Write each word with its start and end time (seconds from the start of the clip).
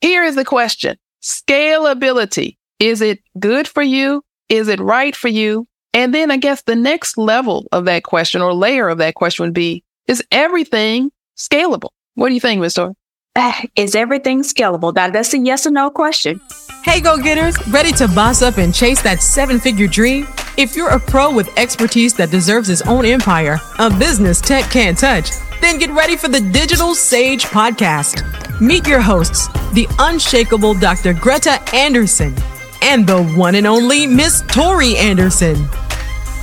here 0.00 0.22
is 0.24 0.34
the 0.34 0.44
question 0.44 0.96
scalability. 1.22 2.56
Is 2.78 3.00
it 3.00 3.20
good 3.38 3.66
for 3.66 3.82
you? 3.82 4.22
Is 4.48 4.68
it 4.68 4.80
right 4.80 5.14
for 5.14 5.28
you? 5.28 5.66
And 5.92 6.14
then 6.14 6.30
I 6.30 6.36
guess 6.36 6.62
the 6.62 6.76
next 6.76 7.18
level 7.18 7.66
of 7.72 7.86
that 7.86 8.04
question 8.04 8.40
or 8.40 8.54
layer 8.54 8.88
of 8.88 8.98
that 8.98 9.14
question 9.14 9.44
would 9.44 9.54
be 9.54 9.82
is 10.06 10.22
everything 10.30 11.10
scalable? 11.36 11.90
What 12.14 12.28
do 12.28 12.34
you 12.34 12.40
think, 12.40 12.60
Ms. 12.60 12.74
Tori? 12.74 12.94
Is 13.76 13.94
everything 13.94 14.42
scalable? 14.42 14.94
That, 14.94 15.12
that's 15.12 15.34
a 15.34 15.38
yes 15.38 15.66
or 15.66 15.70
no 15.70 15.90
question. 15.90 16.40
Hey, 16.82 17.00
go 17.00 17.18
getters, 17.18 17.56
ready 17.68 17.92
to 17.92 18.08
boss 18.08 18.42
up 18.42 18.58
and 18.58 18.74
chase 18.74 19.02
that 19.02 19.22
seven 19.22 19.60
figure 19.60 19.86
dream? 19.86 20.26
If 20.56 20.74
you're 20.74 20.90
a 20.90 20.98
pro 20.98 21.32
with 21.32 21.56
expertise 21.58 22.14
that 22.14 22.30
deserves 22.30 22.70
its 22.70 22.82
own 22.82 23.04
empire, 23.04 23.60
a 23.78 23.90
business 23.90 24.40
tech 24.40 24.70
can't 24.70 24.98
touch, 24.98 25.30
then 25.60 25.78
get 25.78 25.90
ready 25.90 26.16
for 26.16 26.28
the 26.28 26.40
Digital 26.40 26.94
Sage 26.94 27.44
Podcast. 27.46 28.60
Meet 28.60 28.86
your 28.86 29.00
hosts, 29.00 29.48
the 29.72 29.86
unshakable 29.98 30.74
Dr. 30.74 31.14
Greta 31.14 31.60
Anderson 31.74 32.34
and 32.82 33.06
the 33.06 33.22
one 33.34 33.54
and 33.54 33.66
only 33.66 34.06
Miss 34.06 34.42
Tori 34.48 34.96
Anderson. 34.96 35.56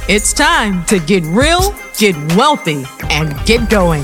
It's 0.07 0.33
time 0.33 0.85
to 0.85 0.99
get 0.99 1.23
real, 1.25 1.73
get 1.97 2.15
wealthy, 2.35 2.85
and 3.09 3.35
get 3.45 3.69
going. 3.69 4.03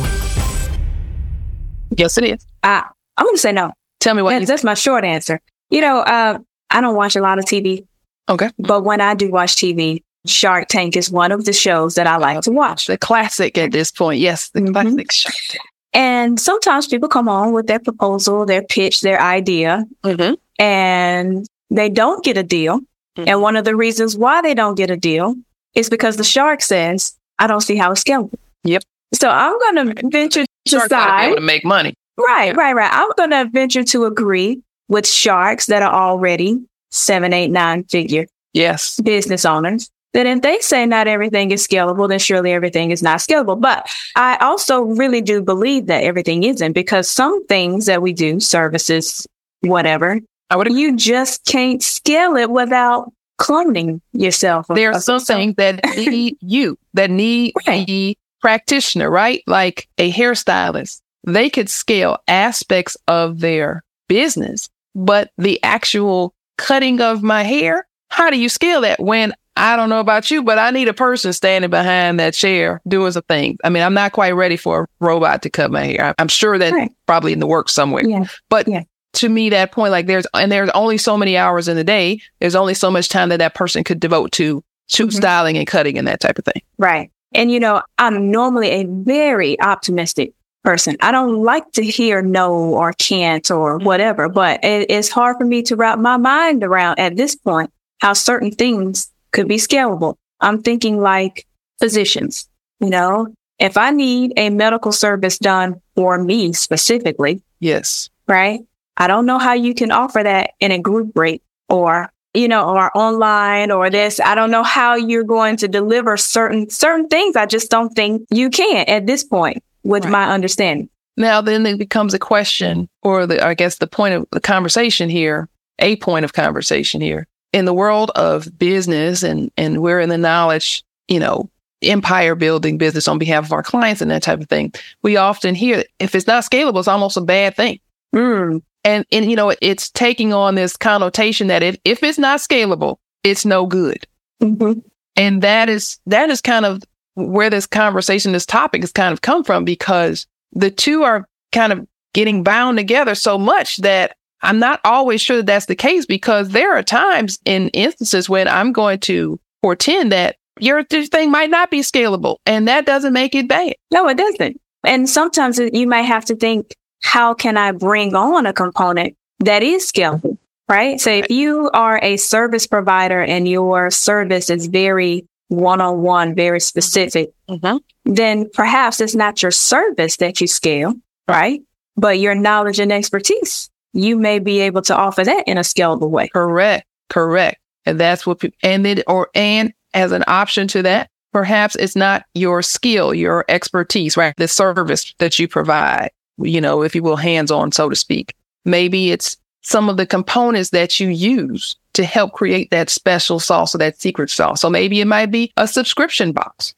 Yes, 1.95 2.17
it 2.17 2.23
is. 2.23 2.45
Uh, 2.63 2.81
I'm 3.17 3.25
going 3.25 3.35
to 3.35 3.41
say 3.41 3.51
no. 3.51 3.71
Tell 3.99 4.15
me 4.15 4.21
what. 4.21 4.31
That's, 4.31 4.47
that's 4.47 4.63
my 4.63 4.73
short 4.73 5.03
answer. 5.03 5.39
You 5.69 5.81
know, 5.81 5.99
uh, 5.99 6.39
I 6.69 6.81
don't 6.81 6.95
watch 6.95 7.15
a 7.15 7.21
lot 7.21 7.37
of 7.37 7.45
TV, 7.45 7.85
okay. 8.29 8.49
but 8.57 8.83
when 8.83 9.01
I 9.01 9.13
do 9.13 9.29
watch 9.29 9.55
TV, 9.55 10.03
Shark 10.27 10.67
Tank 10.67 10.95
is 10.95 11.09
one 11.09 11.31
of 11.31 11.45
the 11.45 11.53
shows 11.53 11.95
that 11.95 12.07
I 12.07 12.17
like 12.17 12.41
to 12.41 12.51
watch. 12.51 12.87
The 12.87 12.97
classic 12.97 13.57
at 13.57 13.71
this 13.71 13.91
point. 13.91 14.19
Yes, 14.19 14.49
the 14.49 14.61
Mhm. 14.61 14.73
classic 14.73 15.11
Shark 15.11 15.35
Tank. 15.49 15.63
And 15.93 16.39
sometimes 16.39 16.87
people 16.87 17.09
come 17.09 17.27
on 17.27 17.51
with 17.51 17.67
their 17.67 17.79
proposal, 17.79 18.45
their 18.45 18.61
pitch, 18.61 19.01
their 19.01 19.19
idea, 19.21 19.85
Mhm. 20.05 20.37
and 20.59 21.45
they 21.69 21.89
don't 21.89 22.23
get 22.23 22.37
a 22.37 22.43
deal. 22.43 22.79
Mhm. 23.17 23.27
And 23.27 23.41
one 23.41 23.55
of 23.57 23.65
the 23.65 23.75
reasons 23.75 24.15
why 24.15 24.41
they 24.41 24.53
don't 24.53 24.75
get 24.75 24.89
a 24.89 24.95
deal 24.95 25.35
is 25.75 25.89
because 25.89 26.15
the 26.17 26.23
shark 26.23 26.61
says, 26.61 27.13
I 27.39 27.47
don't 27.47 27.61
see 27.61 27.75
how 27.75 27.91
it's 27.91 28.03
scalable. 28.03 28.37
Yep. 28.63 28.83
So 29.13 29.29
I'm 29.29 29.57
going 29.59 29.87
to 29.95 30.07
venture 30.09 30.45
to 30.45 30.47
Shark 30.69 30.89
gotta 30.89 31.11
be 31.23 31.29
side. 31.31 31.35
to 31.35 31.41
make 31.41 31.65
money. 31.65 31.93
Right, 32.17 32.55
right, 32.55 32.73
right. 32.73 32.91
I'm 32.93 33.09
going 33.17 33.31
to 33.31 33.49
venture 33.51 33.83
to 33.83 34.05
agree 34.05 34.61
with 34.87 35.07
sharks 35.07 35.65
that 35.65 35.81
are 35.81 35.91
already 35.93 36.59
seven, 36.91 37.33
eight, 37.33 37.49
nine 37.49 37.83
figure 37.85 38.27
Yes. 38.53 38.99
business 39.03 39.43
owners 39.45 39.89
that 40.13 40.25
if 40.25 40.41
they 40.41 40.59
say 40.59 40.85
not 40.85 41.07
everything 41.07 41.51
is 41.51 41.65
scalable, 41.65 42.07
then 42.09 42.19
surely 42.19 42.51
everything 42.51 42.91
is 42.91 43.01
not 43.01 43.19
scalable. 43.19 43.59
But 43.59 43.87
I 44.15 44.37
also 44.41 44.81
really 44.81 45.21
do 45.21 45.41
believe 45.41 45.87
that 45.87 46.03
everything 46.03 46.43
isn't 46.43 46.73
because 46.73 47.09
some 47.09 47.45
things 47.47 47.85
that 47.85 48.01
we 48.01 48.13
do, 48.13 48.39
services, 48.39 49.25
whatever, 49.61 50.19
I 50.49 50.55
would 50.57 50.71
you 50.73 50.97
just 50.97 51.45
can't 51.45 51.81
scale 51.81 52.35
it 52.35 52.49
without 52.51 53.11
cloning 53.39 54.01
yourself. 54.11 54.65
There 54.69 54.91
are 54.91 54.99
some 54.99 55.21
things 55.21 55.55
that 55.55 55.79
need 55.97 56.37
you, 56.41 56.77
that 56.93 57.09
need 57.09 57.53
Right. 57.65 57.87
the 57.87 58.17
practitioner, 58.41 59.09
right? 59.09 59.41
Like 59.47 59.87
a 59.97 60.11
hairstylist. 60.11 61.01
They 61.25 61.49
could 61.49 61.69
scale 61.69 62.17
aspects 62.27 62.97
of 63.07 63.39
their 63.39 63.83
business, 64.09 64.69
but 64.93 65.31
the 65.37 65.63
actual 65.63 66.33
cutting 66.57 66.99
of 66.99 67.23
my 67.23 67.43
hair, 67.43 67.87
how 68.09 68.29
do 68.29 68.37
you 68.37 68.49
scale 68.49 68.81
that 68.81 68.99
when 68.99 69.33
I 69.57 69.75
don't 69.75 69.89
know 69.89 69.99
about 69.99 70.31
you, 70.31 70.43
but 70.43 70.57
I 70.57 70.71
need 70.71 70.87
a 70.87 70.93
person 70.93 71.33
standing 71.33 71.69
behind 71.69 72.19
that 72.19 72.33
chair 72.33 72.81
doing 72.87 73.11
some 73.11 73.23
things. 73.23 73.57
I 73.63 73.69
mean, 73.69 73.83
I'm 73.83 73.93
not 73.93 74.13
quite 74.13 74.31
ready 74.31 74.55
for 74.57 74.83
a 74.83 74.87
robot 75.05 75.41
to 75.43 75.49
cut 75.49 75.71
my 75.71 75.83
hair. 75.85 76.15
I'm 76.17 76.29
sure 76.29 76.57
that's 76.57 76.71
Right. 76.73 76.91
probably 77.05 77.33
in 77.33 77.39
the 77.39 77.47
works 77.47 77.73
somewhere. 77.73 78.03
Yeah. 78.07 78.23
But 78.49 78.67
Yeah. 78.67 78.83
to 79.13 79.29
me, 79.29 79.49
that 79.49 79.71
point, 79.73 79.91
like 79.91 80.07
there's, 80.07 80.25
and 80.33 80.51
there's 80.51 80.69
only 80.69 80.97
so 80.97 81.17
many 81.17 81.35
hours 81.37 81.67
in 81.67 81.75
the 81.75 81.83
day. 81.83 82.21
There's 82.39 82.55
only 82.55 82.73
so 82.73 82.89
much 82.89 83.09
time 83.09 83.27
that 83.29 83.37
that 83.39 83.53
person 83.53 83.83
could 83.83 83.99
devote 83.99 84.31
to, 84.33 84.63
to 84.93 85.07
Mhm. 85.07 85.13
styling 85.13 85.57
and 85.57 85.67
cutting 85.67 85.97
and 85.97 86.07
that 86.07 86.21
type 86.21 86.39
of 86.39 86.45
thing. 86.45 86.61
Right. 86.77 87.11
And 87.33 87.51
you 87.51 87.59
know, 87.59 87.81
I'm 87.97 88.31
normally 88.31 88.69
a 88.69 88.85
very 88.87 89.59
optimistic 89.61 90.31
person. 90.63 90.95
I 91.01 91.11
don't 91.11 91.43
like 91.43 91.69
to 91.73 91.83
hear 91.83 92.21
no 92.21 92.53
or 92.53 92.93
can't 92.93 93.49
or 93.51 93.77
whatever, 93.79 94.29
but 94.29 94.63
it, 94.63 94.89
it's 94.89 95.09
hard 95.09 95.37
for 95.37 95.45
me 95.45 95.61
to 95.63 95.75
wrap 95.75 95.99
my 95.99 96.15
mind 96.17 96.63
around 96.63 96.99
at 96.99 97.17
this 97.17 97.35
point 97.35 97.69
how 97.99 98.13
certain 98.13 98.51
things 98.51 99.10
could 99.31 99.47
be 99.47 99.57
scalable. 99.57 100.15
I'm 100.39 100.61
thinking 100.61 100.99
like 100.99 101.45
physicians, 101.79 102.47
you 102.79 102.89
know, 102.89 103.33
if 103.59 103.77
I 103.77 103.91
need 103.91 104.33
a 104.37 104.49
medical 104.49 104.91
service 104.91 105.37
done 105.37 105.81
for 105.95 106.17
me 106.17 106.53
specifically, 106.53 107.41
Yes. 107.59 108.09
right? 108.27 108.61
I 108.97 109.07
don't 109.07 109.25
know 109.25 109.37
how 109.39 109.53
you 109.53 109.73
can 109.73 109.91
offer 109.91 110.21
that 110.23 110.51
in 110.59 110.71
a 110.71 110.79
group 110.79 111.11
rate 111.15 111.43
or 111.69 112.11
you 112.33 112.47
know 112.47 112.69
or 112.69 112.95
online 112.97 113.71
or 113.71 113.89
this 113.89 114.19
I 114.19 114.35
don't 114.35 114.51
know 114.51 114.63
how 114.63 114.95
you're 114.95 115.23
going 115.23 115.57
to 115.57 115.67
deliver 115.67 116.15
certain 116.17 116.69
certain 116.69 117.07
things 117.07 117.35
I 117.35 117.45
just 117.45 117.69
don't 117.69 117.89
think 117.93 118.25
you 118.31 118.49
can 118.49 118.85
at 118.87 119.05
this 119.05 119.23
point 119.23 119.61
with 119.83 120.05
Right. 120.05 120.11
my 120.11 120.31
understanding. 120.33 120.89
Now, 121.17 121.41
then 121.41 121.65
it 121.65 121.77
becomes 121.77 122.13
a 122.13 122.19
question, 122.19 122.87
or 123.03 123.27
the, 123.27 123.45
I 123.45 123.53
guess 123.53 123.77
the 123.79 123.85
point 123.87 124.13
of 124.13 124.25
the 124.31 124.39
conversation 124.39 125.09
here, 125.09 125.49
a 125.79 125.97
point 125.97 126.23
of 126.23 126.31
conversation 126.33 127.01
here 127.01 127.27
in 127.53 127.65
the 127.65 127.73
world 127.73 128.11
of 128.15 128.57
business, 128.57 129.23
and 129.23 129.51
and 129.57 129.81
we're 129.81 129.99
in 129.99 130.09
the 130.09 130.17
knowledge, 130.17 130.83
you 131.07 131.19
know, 131.19 131.49
empire 131.81 132.35
building 132.35 132.77
business 132.77 133.07
on 133.07 133.17
behalf 133.17 133.45
of 133.45 133.51
our 133.51 133.63
clients 133.63 134.01
and 134.01 134.11
that 134.11 134.23
type 134.23 134.39
of 134.39 134.49
thing. 134.49 134.73
We 135.01 135.17
often 135.17 135.55
hear 135.55 135.83
if 135.99 136.15
it's 136.15 136.27
not 136.27 136.43
scalable, 136.43 136.79
it's 136.79 136.87
almost 136.87 137.17
a 137.17 137.21
bad 137.21 137.55
thing. 137.55 137.79
Mm, 138.15 138.61
And 138.83 139.05
and 139.11 139.29
you 139.29 139.35
know, 139.35 139.53
it's 139.61 139.89
taking 139.89 140.33
on 140.33 140.55
this 140.55 140.77
connotation 140.77 141.47
that 141.47 141.63
if 141.63 141.77
if 141.83 142.03
it's 142.03 142.17
not 142.19 142.39
scalable, 142.39 142.97
it's 143.23 143.45
no 143.45 143.65
good. 143.65 144.05
mhm. 144.41 144.81
And 145.17 145.41
that 145.41 145.69
is 145.69 145.99
that 146.05 146.29
is 146.29 146.41
kind 146.41 146.65
of 146.65 146.81
where 147.15 147.49
this 147.49 147.67
conversation, 147.67 148.31
this 148.31 148.45
topic 148.45 148.81
has 148.81 148.91
kind 148.91 149.11
of 149.11 149.21
come 149.21 149.43
from 149.43 149.65
because 149.65 150.25
the 150.53 150.71
two 150.71 151.03
are 151.03 151.27
kind 151.51 151.73
of 151.73 151.85
getting 152.13 152.43
bound 152.43 152.77
together 152.77 153.15
so 153.15 153.37
much 153.37 153.77
that 153.77 154.15
I'm 154.41 154.59
not 154.59 154.79
always 154.83 155.21
sure 155.21 155.37
that 155.37 155.45
that's 155.45 155.65
the 155.67 155.75
case 155.75 156.05
because 156.05 156.49
there 156.49 156.75
are 156.75 156.83
times 156.83 157.39
in 157.45 157.69
instances 157.69 158.29
when 158.29 158.47
I'm 158.47 158.71
going 158.71 158.99
to 159.01 159.39
portend 159.61 160.11
that 160.11 160.37
your 160.59 160.83
thing 160.83 161.31
might 161.31 161.49
not 161.49 161.71
be 161.71 161.79
scalable 161.81 162.37
and 162.45 162.67
that 162.67 162.85
doesn't 162.85 163.13
make 163.13 163.35
it 163.35 163.47
bad. 163.47 163.75
No, 163.91 164.07
it 164.07 164.17
doesn't. 164.17 164.59
And 164.83 165.09
sometimes 165.09 165.59
you 165.59 165.87
might 165.87 166.03
have 166.03 166.25
to 166.25 166.35
think, 166.35 166.75
how 167.03 167.33
can 167.33 167.57
I 167.57 167.71
bring 167.71 168.15
on 168.15 168.45
a 168.45 168.53
component 168.53 169.15
that 169.39 169.63
is 169.63 169.91
scalable? 169.91 170.37
Right. 170.69 171.01
So 171.01 171.11
if 171.11 171.29
you 171.29 171.69
are 171.73 171.99
a 172.01 172.15
service 172.15 172.65
provider 172.65 173.21
and 173.21 173.47
your 173.47 173.91
service 173.91 174.49
is 174.49 174.67
very 174.67 175.27
one 175.49 175.81
on 175.81 176.01
one, 176.01 176.33
very 176.33 176.59
mm-hmm. 176.59 176.63
specific, 176.63 177.31
mm-hmm. 177.49 177.77
then 178.05 178.49
perhaps 178.53 179.01
it's 179.01 179.15
not 179.15 179.41
your 179.41 179.51
service 179.51 180.15
that 180.17 180.39
you 180.39 180.47
scale, 180.47 180.93
right? 181.27 181.61
But 181.97 182.19
your 182.19 182.35
knowledge 182.35 182.79
and 182.79 182.91
expertise, 182.91 183.69
you 183.93 184.17
may 184.17 184.39
be 184.39 184.59
able 184.61 184.81
to 184.83 184.95
offer 184.95 185.23
that 185.23 185.43
in 185.47 185.57
a 185.57 185.61
scalable 185.61 186.09
way. 186.09 186.29
Correct. 186.29 186.87
Correct. 187.09 187.59
And 187.85 187.99
that's 187.99 188.25
what 188.25 188.39
people, 188.39 188.57
and 188.63 188.85
then, 188.85 189.03
or, 189.07 189.29
and 189.35 189.73
as 189.93 190.11
an 190.11 190.23
option 190.27 190.67
to 190.69 190.81
that, 190.83 191.09
perhaps 191.33 191.75
it's 191.75 191.95
not 191.95 192.25
your 192.33 192.61
skill, 192.61 193.13
your 193.13 193.43
expertise, 193.49 194.15
right? 194.15 194.33
The 194.37 194.47
service 194.47 195.13
that 195.17 195.39
you 195.39 195.47
provide, 195.47 196.11
you 196.37 196.61
know, 196.61 196.83
if 196.83 196.95
you 196.95 197.03
will, 197.03 197.15
hands 197.15 197.51
on, 197.51 197.71
so 197.71 197.89
to 197.89 197.95
speak. 197.95 198.35
Maybe 198.65 199.11
it's 199.11 199.35
some 199.61 199.89
of 199.89 199.97
the 199.97 200.05
components 200.05 200.69
that 200.71 200.99
you 200.99 201.09
use 201.09 201.75
to 201.93 202.03
help 202.05 202.33
create 202.33 202.69
that 202.71 202.89
special 202.89 203.39
sauce 203.39 203.75
or 203.75 203.77
that 203.79 203.99
secret 203.99 204.29
sauce. 204.29 204.61
So 204.61 204.69
maybe 204.69 205.01
it 205.01 205.05
might 205.05 205.31
be 205.31 205.51
a 205.57 205.67
subscription 205.67 206.31
box. 206.31 206.73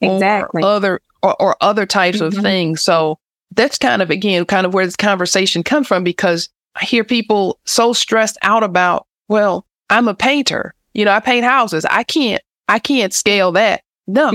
Exactly. 0.00 0.62
Or 0.62 0.66
other, 0.66 1.00
or, 1.22 1.40
or 1.40 1.56
other 1.60 1.86
types 1.86 2.20
of 2.20 2.32
Mhm. 2.34 2.42
things. 2.42 2.82
So 2.82 3.18
that's 3.54 3.78
kind 3.78 4.02
of, 4.02 4.10
again, 4.10 4.44
kind 4.44 4.66
of 4.66 4.74
where 4.74 4.84
this 4.84 4.96
conversation 4.96 5.62
comes 5.62 5.86
from 5.86 6.04
because 6.04 6.48
I 6.74 6.84
hear 6.84 7.04
people 7.04 7.58
so 7.66 7.92
stressed 7.92 8.38
out 8.42 8.62
about, 8.62 9.06
well, 9.28 9.66
I'm 9.90 10.08
a 10.08 10.14
painter. 10.14 10.74
You 10.94 11.04
know, 11.04 11.12
I 11.12 11.20
paint 11.20 11.44
houses. 11.44 11.84
I 11.84 12.02
can't, 12.02 12.42
I 12.68 12.78
can't 12.78 13.12
scale 13.12 13.52
that. 13.52 13.82
No, 14.06 14.30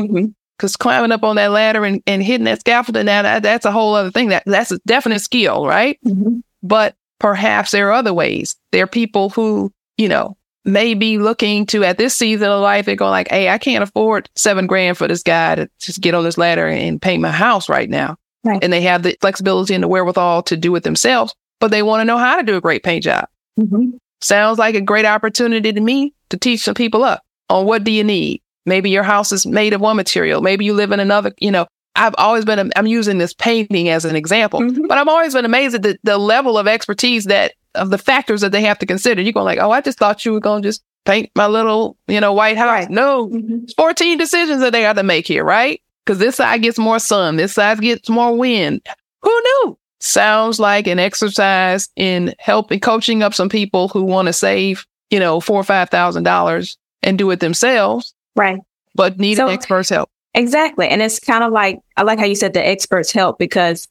because 0.57 0.75
climbing 0.75 1.12
up 1.12 1.24
on 1.24 1.36
that 1.36 1.51
ladder 1.51 1.83
and, 1.83 2.01
and 2.07 2.24
hitting 2.24 2.45
that 2.45 2.62
scaffolding, 2.62 3.06
now 3.06 3.21
that, 3.21 3.44
that's 3.44 3.65
a 3.65 3.71
whole 3.71 3.95
other 3.95 4.12
thing. 4.12 4.30
That 4.30 4.44
that's 4.45 4.71
a 4.71 4.80
definite 4.88 5.19
skill, 5.19 5.68
right? 5.68 6.00
Mhm. 6.06 6.42
But 6.63 6.95
perhaps 7.19 7.71
there 7.71 7.89
are 7.89 7.94
other 7.94 8.13
ways. 8.13 8.56
There 8.71 8.83
are 8.83 8.88
people 8.88 9.30
who, 9.30 9.71
you 9.97 10.07
know, 10.07 10.38
may 10.65 10.94
be 10.94 11.18
looking 11.18 11.65
to 11.68 11.83
at 11.83 11.97
this 11.97 12.15
season 12.15 12.50
of 12.50 12.62
life, 12.62 12.86
they're 12.86 12.95
going 12.95 13.12
like, 13.12 13.30
hey, 13.30 13.50
I 13.50 13.57
can't 13.57 13.83
afford 13.83 14.30
seven 14.36 14.68
grand 14.68 14.97
for 14.97 15.07
this 15.07 15.24
guy 15.24 15.56
to 15.56 15.69
just 15.80 16.01
get 16.01 16.13
on 16.13 16.24
this 16.24 16.38
ladder 16.38 16.68
and 16.68 17.01
paint 17.01 17.21
my 17.21 17.31
house 17.31 17.69
right 17.69 17.89
now. 17.89 18.18
Right. 18.44 18.63
And 18.63 18.72
they 18.72 18.81
have 18.81 19.04
the 19.04 19.18
flexibility 19.19 19.74
and 19.74 19.84
the 19.84 19.88
wherewithal 19.88 20.44
to 20.44 20.57
do 20.57 20.75
it 20.75 20.84
themselves, 20.84 21.36
but 21.60 21.72
they 21.72 21.84
want 21.84 22.01
to 22.01 22.06
know 22.06 22.18
how 22.18 22.38
to 22.38 22.44
do 22.44 22.56
a 22.56 22.62
great 22.62 22.84
paint 22.84 23.04
job. 23.04 23.28
Mhm. 23.60 23.94
Sounds 24.22 24.57
like 24.57 24.75
a 24.75 24.81
great 24.81 25.06
opportunity 25.06 25.74
to 25.74 25.81
me 25.81 26.13
to 26.30 26.38
teach 26.38 26.62
some 26.62 26.75
people 26.75 27.04
up 27.04 27.24
on 27.50 27.66
what 27.66 27.84
do 27.84 27.92
you 27.92 28.04
need. 28.04 28.42
Maybe 28.66 28.89
your 28.89 29.04
house 29.04 29.31
is 29.31 29.45
made 29.45 29.74
of 29.74 29.81
one 29.81 29.95
material. 29.95 30.42
Maybe 30.42 30.66
you 30.66 30.74
live 30.74 30.92
in 30.92 31.00
another, 31.00 31.34
you 31.39 31.51
know, 31.51 31.68
I've 31.95 32.16
always 32.18 32.45
been, 32.45 32.72
I'm 32.75 32.88
using 32.88 33.18
this 33.18 33.34
painting 33.34 33.89
as 33.89 34.06
an 34.06 34.16
example, 34.16 34.62
mm-hmm. 34.62 34.88
but 34.88 34.98
I've 34.98 35.07
always 35.07 35.33
been 35.33 35.45
amazed 35.45 35.75
at 35.75 35.81
the, 35.81 35.98
the 36.04 36.18
level 36.18 36.57
of 36.57 36.68
expertise 36.68 37.25
that 37.25 37.54
of 37.75 37.90
the 37.90 37.98
factors 37.98 38.42
that 38.42 38.51
they 38.51 38.62
have 38.62 38.80
to 38.80 38.86
consider. 38.86 39.22
You're 39.22 39.33
going 39.33 39.45
like, 39.45 39.60
oh, 39.60 39.72
I 39.72 39.81
just 39.81 39.98
thought 39.98 40.25
you 40.25 40.33
were 40.33 40.40
going 40.40 40.62
to 40.62 40.68
just 40.68 40.83
paint 41.06 41.31
my 41.36 41.48
little, 41.48 41.98
you 42.07 42.19
know, 42.19 42.33
white 42.33 42.57
house. 42.57 42.68
Right. 42.68 42.90
No, 42.90 43.30
mm-hmm. 43.30 43.66
14 43.78 44.18
decisions 44.18 44.62
that 44.62 44.74
they 44.74 44.81
got 44.81 44.94
to 44.94 45.04
make 45.04 45.25
here, 45.25 45.44
right? 45.44 45.81
Because 46.07 46.19
this 46.19 46.38
side 46.38 46.62
gets 46.62 46.80
more 46.80 47.00
sun, 47.00 47.36
this 47.36 47.54
side 47.54 47.81
gets 47.81 48.07
more 48.07 48.33
wind. 48.33 48.81
Who 49.24 49.30
knew? 49.30 49.77
Sounds 50.00 50.57
like 50.57 50.88
an 50.88 51.00
exercise 51.00 51.89
in 51.98 52.33
helping 52.39 52.80
coaching 52.80 53.24
up 53.24 53.33
some 53.33 53.50
people 53.50 53.89
who 53.89 54.04
want 54.04 54.27
to 54.27 54.33
save, 54.33 54.86
you 55.09 55.19
know, 55.19 55.42
four 55.42 55.59
or 55.59 55.65
five 55.65 55.89
thousand 55.89 56.24
dollars 56.24 56.77
and 57.04 57.18
do 57.18 57.30
it 57.31 57.42
themselves. 57.42 58.13
Right. 58.38 58.57
But 58.95 59.19
need 59.19 59.36
so, 59.36 59.50
experts 59.50 59.89
help. 59.89 60.09
Exactly. 60.33 60.88
And 60.88 61.01
it's 61.01 61.19
kind 61.19 61.44
of 61.44 61.51
like 61.51 61.81
I 61.98 62.04
like 62.04 62.19
how 62.19 62.25
you 62.25 62.36
said 62.36 62.54
the 62.54 62.65
experts 62.65 63.12
help 63.12 63.38
because 63.38 63.86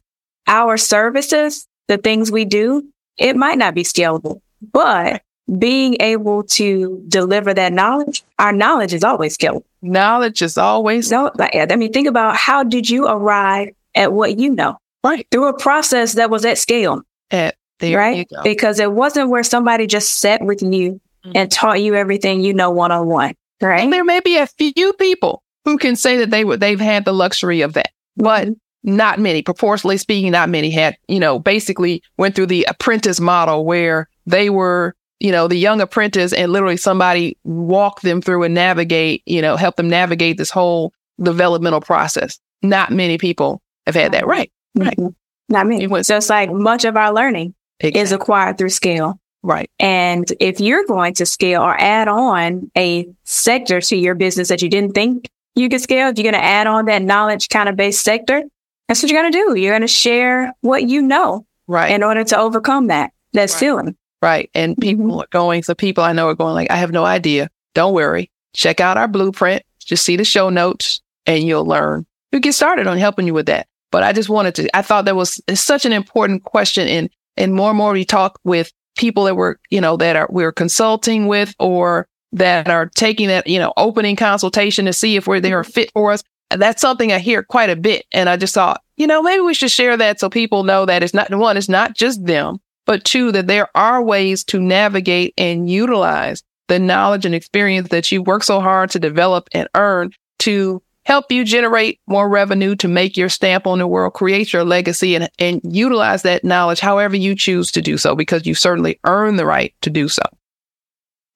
our 0.46 0.78
services, 0.78 1.66
the 1.88 1.98
things 1.98 2.32
we 2.32 2.46
do, 2.46 2.82
it 3.18 3.36
might 3.36 3.58
not 3.58 3.74
be 3.74 3.82
scalable, 3.82 4.40
but 4.72 5.20
being 5.58 5.96
able 6.00 6.42
to 6.42 7.02
deliver 7.08 7.54
that 7.54 7.72
knowledge, 7.72 8.24
our 8.38 8.52
knowledge 8.52 8.92
is 8.92 9.04
always 9.04 9.36
scalable. 9.36 9.64
Knowledge 9.82 10.42
is 10.42 10.58
always. 10.58 11.10
No, 11.10 11.30
I 11.38 11.76
mean, 11.76 11.92
think 11.92 12.08
about 12.08 12.36
how 12.36 12.64
did 12.64 12.90
you 12.90 13.06
arrive 13.06 13.70
at 13.94 14.12
what 14.12 14.38
you 14.38 14.50
know? 14.50 14.78
Right. 15.04 15.26
Through 15.30 15.48
a 15.48 15.58
process 15.58 16.14
that 16.14 16.30
was 16.30 16.44
at 16.44 16.58
scale. 16.58 17.02
At 17.30 17.56
there 17.78 17.98
right? 17.98 18.28
Because 18.42 18.80
it 18.80 18.92
wasn't 18.92 19.30
where 19.30 19.42
somebody 19.42 19.86
just 19.86 20.20
sat 20.20 20.42
with 20.42 20.62
you 20.62 21.00
mm-hmm. 21.24 21.32
and 21.34 21.50
taught 21.50 21.80
you 21.80 21.94
everything 21.94 22.40
you 22.40 22.54
know 22.54 22.70
one 22.70 22.90
on 22.90 23.06
one. 23.06 23.34
Right. 23.60 23.82
And 23.82 23.92
there 23.92 24.04
may 24.04 24.20
be 24.20 24.36
a 24.38 24.46
few 24.46 24.92
people 24.94 25.42
who 25.64 25.78
can 25.78 25.96
say 25.96 26.16
that 26.18 26.30
they 26.30 26.44
would 26.44 26.60
they've 26.60 26.80
had 26.80 27.04
the 27.04 27.12
luxury 27.12 27.60
of 27.60 27.74
that. 27.74 27.90
But 28.16 28.48
not 28.82 29.18
many, 29.18 29.42
proportionally 29.42 29.98
speaking, 29.98 30.32
not 30.32 30.48
many 30.48 30.70
had, 30.70 30.96
you 31.08 31.18
know, 31.18 31.38
basically 31.38 32.02
went 32.16 32.34
through 32.34 32.46
the 32.46 32.64
apprentice 32.68 33.20
model 33.20 33.64
where 33.64 34.08
they 34.26 34.48
were, 34.48 34.94
you 35.20 35.32
know, 35.32 35.48
the 35.48 35.56
young 35.56 35.80
apprentice 35.80 36.32
and 36.32 36.52
literally 36.52 36.76
somebody 36.76 37.38
walk 37.44 38.02
them 38.02 38.20
through 38.20 38.42
and 38.42 38.54
navigate, 38.54 39.22
you 39.26 39.40
know, 39.40 39.56
help 39.56 39.76
them 39.76 39.88
navigate 39.88 40.36
this 40.36 40.50
whole 40.50 40.92
developmental 41.20 41.80
process. 41.80 42.38
Not 42.62 42.90
many 42.90 43.18
people 43.18 43.62
have 43.86 43.94
had 43.94 44.12
that 44.12 44.26
right. 44.26 44.52
Right. 44.74 44.96
Mm-hmm. 44.96 45.08
Not 45.48 45.66
many. 45.66 45.84
It 45.84 46.06
so 46.06 46.16
it's 46.16 46.28
like 46.28 46.50
much 46.50 46.84
of 46.84 46.96
our 46.96 47.12
learning 47.12 47.54
exactly. 47.80 48.00
is 48.00 48.12
acquired 48.12 48.58
through 48.58 48.70
scale. 48.70 49.20
Right. 49.42 49.70
And 49.78 50.30
if 50.40 50.60
you're 50.60 50.84
going 50.86 51.14
to 51.14 51.26
scale 51.26 51.62
or 51.62 51.80
add 51.80 52.08
on 52.08 52.70
a 52.76 53.08
sector 53.24 53.80
to 53.80 53.96
your 53.96 54.14
business 54.16 54.48
that 54.48 54.60
you 54.60 54.68
didn't 54.68 54.92
think 54.92 55.30
you 55.54 55.68
could 55.68 55.80
scale, 55.80 56.08
if 56.08 56.18
you're 56.18 56.30
going 56.30 56.40
to 56.40 56.44
add 56.44 56.66
on 56.66 56.86
that 56.86 57.02
knowledge 57.02 57.48
kind 57.48 57.68
of 57.68 57.76
based 57.76 58.02
sector, 58.02 58.42
that's 58.88 59.02
what 59.02 59.10
you're 59.10 59.20
going 59.20 59.32
to 59.32 59.38
do. 59.38 59.54
You're 59.60 59.72
going 59.72 59.82
to 59.82 59.88
share 59.88 60.52
what 60.62 60.88
you 60.88 61.00
know. 61.00 61.46
Right. 61.68 61.92
In 61.92 62.02
order 62.02 62.22
to 62.24 62.38
overcome 62.38 62.88
that, 62.88 63.12
that 63.32 63.40
right. 63.40 63.50
ceiling. 63.50 63.96
Right. 64.22 64.50
And 64.54 64.76
people 64.78 65.04
mm-hmm. 65.04 65.20
are 65.20 65.28
going, 65.30 65.62
so 65.62 65.74
people 65.74 66.02
I 66.02 66.12
know 66.12 66.28
are 66.28 66.34
going 66.34 66.54
like, 66.54 66.70
I 66.70 66.76
have 66.76 66.92
no 66.92 67.04
idea. 67.04 67.50
Don't 67.74 67.94
worry. 67.94 68.30
Check 68.54 68.80
out 68.80 68.96
our 68.96 69.08
blueprint. 69.08 69.62
Just 69.78 70.04
see 70.04 70.16
the 70.16 70.24
show 70.24 70.48
notes 70.48 71.00
and 71.26 71.44
you'll 71.44 71.66
learn. 71.66 72.06
We 72.32 72.40
get 72.40 72.54
started 72.54 72.86
on 72.86 72.98
helping 72.98 73.26
you 73.26 73.34
with 73.34 73.46
that. 73.46 73.66
But 73.92 74.02
I 74.02 74.12
just 74.12 74.28
wanted 74.28 74.54
to, 74.56 74.76
I 74.76 74.82
thought 74.82 75.04
that 75.04 75.16
was 75.16 75.40
such 75.54 75.84
an 75.84 75.92
important 75.92 76.44
question. 76.44 76.88
And, 76.88 77.10
and 77.36 77.54
more 77.54 77.70
and 77.70 77.78
more 77.78 77.92
we 77.92 78.04
talk 78.04 78.38
with 78.42 78.72
people 78.96 79.24
that 79.24 79.36
we're, 79.36 79.56
you 79.70 79.80
know, 79.80 79.96
that 79.98 80.16
are, 80.16 80.26
we're 80.30 80.52
consulting 80.52 81.26
with 81.26 81.54
or 81.58 82.08
that 82.32 82.68
are 82.68 82.86
taking 82.86 83.28
that, 83.28 83.46
you 83.46 83.58
know, 83.58 83.72
opening 83.76 84.16
consultation 84.16 84.86
to 84.86 84.92
see 84.92 85.16
if 85.16 85.26
we're, 85.26 85.40
they 85.40 85.52
are 85.52 85.64
fit 85.64 85.90
for 85.92 86.12
us. 86.12 86.22
And 86.50 86.60
that's 86.60 86.80
something 86.80 87.12
I 87.12 87.18
hear 87.18 87.42
quite 87.42 87.70
a 87.70 87.76
bit. 87.76 88.06
And 88.12 88.28
I 88.28 88.36
just 88.36 88.54
thought, 88.54 88.82
you 88.96 89.06
know, 89.06 89.22
maybe 89.22 89.40
we 89.40 89.54
should 89.54 89.70
share 89.70 89.96
that 89.96 90.20
so 90.20 90.30
people 90.30 90.64
know 90.64 90.86
that 90.86 91.02
it's 91.02 91.14
not 91.14 91.32
one, 91.34 91.56
it's 91.56 91.68
not 91.68 91.94
just 91.94 92.24
them, 92.24 92.58
but 92.86 93.04
two, 93.04 93.32
that 93.32 93.46
there 93.46 93.68
are 93.74 94.02
ways 94.02 94.44
to 94.44 94.60
navigate 94.60 95.34
and 95.36 95.68
utilize 95.68 96.42
the 96.68 96.78
knowledge 96.78 97.26
and 97.26 97.34
experience 97.34 97.88
that 97.88 98.10
you 98.10 98.22
work 98.22 98.42
so 98.42 98.60
hard 98.60 98.90
to 98.90 98.98
develop 98.98 99.48
and 99.52 99.68
earn 99.74 100.10
to 100.40 100.82
help 101.04 101.30
you 101.30 101.44
generate 101.44 102.00
more 102.08 102.28
revenue 102.28 102.74
to 102.74 102.88
make 102.88 103.16
your 103.16 103.28
stamp 103.28 103.66
on 103.66 103.78
the 103.78 103.86
world, 103.86 104.12
create 104.12 104.52
your 104.52 104.64
legacy 104.64 105.14
and, 105.14 105.30
and 105.38 105.60
utilize 105.64 106.22
that 106.22 106.44
knowledge 106.44 106.80
however 106.80 107.16
you 107.16 107.34
choose 107.34 107.70
to 107.70 107.80
do 107.80 107.96
so, 107.96 108.16
because 108.16 108.46
you 108.46 108.54
certainly 108.54 108.98
earn 109.04 109.36
the 109.36 109.46
right 109.46 109.72
to 109.82 109.90
do 109.90 110.08
so. 110.08 110.22